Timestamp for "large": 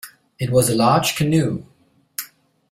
0.75-1.15